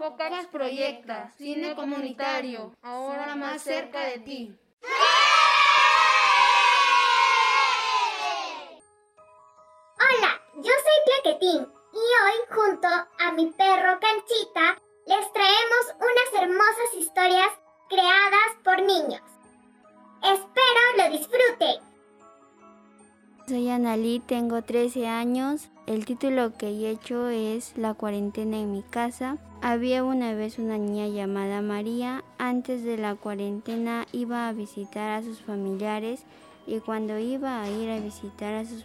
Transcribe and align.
Focas 0.00 0.46
proyecta 0.46 1.30
cine 1.36 1.74
comunitario, 1.74 2.74
ahora 2.80 3.36
más 3.36 3.60
cerca 3.60 4.06
de 4.06 4.18
ti. 4.20 4.58
Hola, 9.98 10.40
yo 10.56 10.72
soy 10.72 11.04
Claquetín 11.04 11.68
y 11.92 11.98
hoy 11.98 12.36
junto 12.48 12.88
a 12.88 13.32
mi 13.32 13.52
perro 13.52 14.00
Canchita 14.00 14.78
les 15.04 15.32
traemos 15.34 15.94
unas 15.98 16.42
hermosas 16.44 16.94
historias 16.96 17.50
creadas 17.90 18.56
por 18.64 18.80
niños. 18.80 19.20
Espero 20.22 20.80
lo 20.96 21.10
disfruten. 21.10 21.89
Soy 23.50 23.68
Analí, 23.68 24.20
tengo 24.20 24.62
13 24.62 25.08
años. 25.08 25.70
El 25.88 26.04
título 26.04 26.56
que 26.56 26.68
he 26.68 26.88
hecho 26.88 27.26
es 27.26 27.76
La 27.76 27.94
cuarentena 27.94 28.60
en 28.60 28.70
mi 28.70 28.84
casa. 28.84 29.38
Había 29.60 30.04
una 30.04 30.34
vez 30.34 30.60
una 30.60 30.78
niña 30.78 31.08
llamada 31.08 31.60
María. 31.60 32.22
Antes 32.38 32.84
de 32.84 32.96
la 32.96 33.16
cuarentena 33.16 34.06
iba 34.12 34.46
a 34.46 34.52
visitar 34.52 35.10
a 35.10 35.24
sus 35.24 35.40
familiares 35.40 36.22
y 36.64 36.78
cuando 36.78 37.18
iba 37.18 37.60
a 37.60 37.68
ir 37.68 37.90
a 37.90 37.98
visitar 37.98 38.54
a 38.54 38.64
sus, 38.64 38.84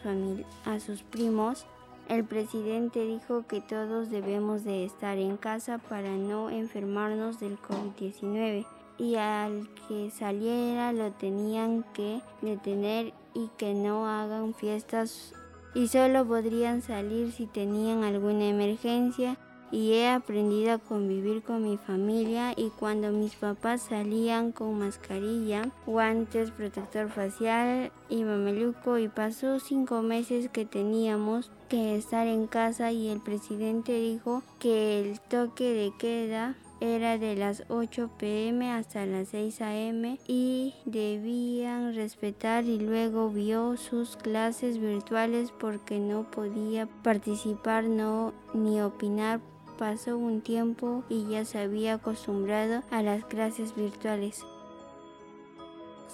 a 0.65 0.79
sus 0.79 1.03
primos, 1.03 1.67
el 2.09 2.23
presidente 2.23 3.05
dijo 3.05 3.45
que 3.45 3.61
todos 3.61 4.09
debemos 4.09 4.63
de 4.63 4.83
estar 4.83 5.19
en 5.19 5.37
casa 5.37 5.77
para 5.77 6.09
no 6.09 6.49
enfermarnos 6.49 7.39
del 7.39 7.59
COVID-19 7.59 8.65
y 8.97 9.15
al 9.15 9.67
que 9.87 10.09
saliera 10.11 10.93
lo 10.93 11.11
tenían 11.11 11.83
que 11.93 12.21
detener 12.41 13.13
y 13.33 13.49
que 13.57 13.73
no 13.73 14.07
hagan 14.07 14.53
fiestas. 14.53 15.33
Y 15.73 15.89
solo 15.89 16.25
podrían 16.25 16.81
salir 16.81 17.31
si 17.31 17.47
tenían 17.47 18.03
alguna 18.03 18.47
emergencia. 18.47 19.37
Y 19.71 19.93
he 19.93 20.07
aprendido 20.07 20.73
a 20.73 20.77
convivir 20.77 21.41
con 21.41 21.63
mi 21.63 21.75
familia 21.75 22.53
y 22.55 22.69
cuando 22.69 23.11
mis 23.11 23.35
papás 23.35 23.81
salían 23.81 24.51
con 24.51 24.77
mascarilla, 24.77 25.69
guantes, 25.85 26.51
protector 26.51 27.09
facial 27.09 27.91
y 28.07 28.23
mameluco 28.23 28.99
y 28.99 29.09
pasó 29.09 29.59
cinco 29.59 30.01
meses 30.01 30.49
que 30.49 30.65
teníamos 30.65 31.51
que 31.67 31.95
estar 31.95 32.27
en 32.27 32.45
casa 32.47 32.91
y 32.91 33.09
el 33.09 33.19
presidente 33.19 33.99
dijo 33.99 34.43
que 34.59 35.01
el 35.01 35.19
toque 35.19 35.73
de 35.73 35.91
queda 35.97 36.55
era 36.79 37.17
de 37.17 37.35
las 37.35 37.63
8 37.69 38.09
pm 38.17 38.71
hasta 38.71 39.05
las 39.05 39.29
6 39.29 39.61
am 39.61 40.17
y 40.27 40.73
debían 40.85 41.95
respetar 41.95 42.65
y 42.65 42.79
luego 42.79 43.29
vio 43.29 43.77
sus 43.77 44.17
clases 44.17 44.77
virtuales 44.79 45.51
porque 45.51 45.99
no 45.99 46.29
podía 46.29 46.87
participar 47.03 47.85
no 47.85 48.33
ni 48.53 48.81
opinar 48.81 49.39
pasó 49.77 50.17
un 50.17 50.41
tiempo 50.41 51.03
y 51.09 51.27
ya 51.27 51.45
se 51.45 51.59
había 51.59 51.95
acostumbrado 51.95 52.83
a 52.91 53.01
las 53.01 53.25
clases 53.25 53.75
virtuales. 53.75 54.45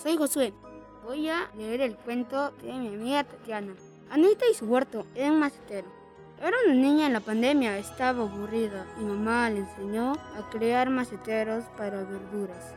Soy 0.01 0.17
Josué. 0.17 0.53
Voy 1.03 1.29
a 1.29 1.49
leer 1.57 1.81
el 1.81 1.95
cuento 1.95 2.51
de 2.63 2.73
mi 2.73 2.87
amiga 2.87 3.23
Tatiana. 3.23 3.73
Anita 4.09 4.45
y 4.51 4.55
su 4.55 4.65
huerto 4.65 5.05
eran 5.15 5.39
macetero. 5.39 6.00
Era 6.43 6.57
una 6.65 6.73
niña 6.73 7.05
en 7.05 7.13
la 7.13 7.19
pandemia, 7.19 7.77
estaba 7.77 8.23
aburrida 8.23 8.87
y 8.99 9.03
mamá 9.03 9.47
le 9.51 9.59
enseñó 9.59 10.13
a 10.13 10.49
crear 10.49 10.89
maceteros 10.89 11.65
para 11.77 12.03
verduras. 12.03 12.73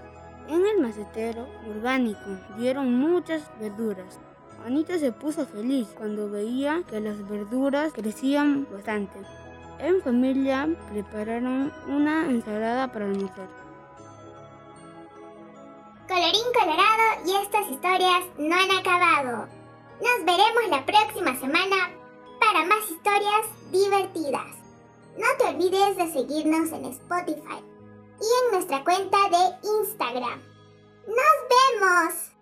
En 0.48 0.66
el 0.66 0.82
macetero 0.82 1.48
orgánico 1.66 2.20
dieron 2.58 2.94
muchas 2.94 3.42
verduras. 3.58 4.20
Anita 4.66 4.98
se 4.98 5.12
puso 5.12 5.46
feliz 5.46 5.88
cuando 5.96 6.28
veía 6.28 6.82
que 6.90 7.00
las 7.00 7.26
verduras 7.26 7.94
crecían 7.94 8.68
bastante. 8.70 9.18
En 9.78 10.02
familia 10.02 10.68
prepararon 10.92 11.72
una 11.88 12.28
ensalada 12.28 12.92
para 12.92 13.06
almorzar. 13.06 13.48
Colorín 16.06 16.52
colorado 16.52 17.02
y 17.24 17.32
estas 17.42 17.70
historias 17.70 18.24
no 18.36 18.54
han 18.54 18.70
acabado. 18.78 19.48
Nos 20.02 20.26
veremos 20.26 20.68
la 20.68 20.84
próxima 20.84 21.34
semana 21.36 22.03
para 22.54 22.66
más 22.66 22.88
historias 22.88 23.46
divertidas. 23.72 24.46
No 25.18 25.26
te 25.36 25.44
olvides 25.44 25.96
de 25.96 26.12
seguirnos 26.12 26.70
en 26.70 26.84
Spotify 26.84 27.58
y 28.20 28.44
en 28.44 28.52
nuestra 28.52 28.84
cuenta 28.84 29.18
de 29.28 29.68
Instagram. 29.80 30.40
¡Nos 31.08 31.80
vemos! 31.80 32.33